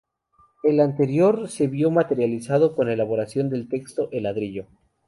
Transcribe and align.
Lo 0.63 0.81
anterior 0.81 1.47
se 1.47 1.67
vio 1.67 1.91
materializado 1.91 2.75
con 2.75 2.87
la 2.87 2.93
elaboración 2.93 3.51
del 3.51 3.69
texto 3.69 4.09
"El 4.11 4.23
ladrillo". 4.23 4.65